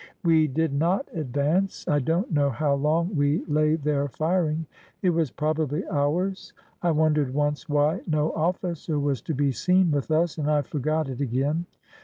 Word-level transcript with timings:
We 0.23 0.47
did 0.47 0.73
not 0.73 1.07
advance. 1.13 1.87
I 1.87 1.99
don't 1.99 2.31
know 2.31 2.49
how 2.49 2.73
long 2.73 3.15
we 3.15 3.45
lay 3.45 3.75
there 3.75 4.07
firing. 4.07 4.65
It 5.03 5.11
was 5.11 5.29
probably 5.29 5.87
hours. 5.89 6.53
I 6.81 6.89
wondered 6.89 7.35
once 7.35 7.69
why 7.69 8.01
no 8.07 8.31
officer 8.31 8.99
was 8.99 9.21
to 9.21 9.35
be 9.35 9.51
seen 9.51 9.91
with 9.91 10.09
us, 10.09 10.39
and 10.39 10.49
I 10.49 10.63
forgot 10.63 11.07
it 11.07 11.21
again. 11.21 11.67